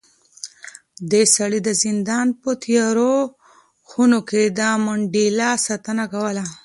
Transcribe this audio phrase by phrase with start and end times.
[1.11, 3.13] دې سړي د زندان په تیارو
[3.89, 6.43] خونو کې د منډېلا ساتنه کوله.